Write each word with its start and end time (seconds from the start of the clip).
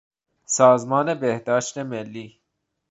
سازمان 0.45 1.13
بهداشت 1.13 1.77
ملی 1.77 2.41